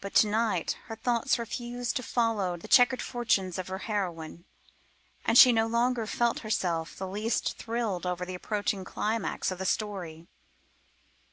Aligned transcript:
But 0.00 0.14
to 0.22 0.28
night 0.28 0.78
her 0.86 0.94
thoughts 0.94 1.36
refused 1.36 1.96
to 1.96 2.04
follow 2.04 2.56
the 2.56 2.68
chequered 2.68 3.02
fortunes 3.02 3.58
of 3.58 3.66
her 3.66 3.78
heroine, 3.90 4.44
and 5.24 5.36
she 5.36 5.50
no 5.52 5.66
longer 5.66 6.06
felt 6.06 6.38
herself 6.46 6.94
the 6.94 7.08
least 7.08 7.58
thrilled 7.58 8.06
over 8.06 8.24
the 8.24 8.36
approaching 8.36 8.84
climax 8.84 9.50
of 9.50 9.58
the 9.58 9.66
story. 9.66 10.28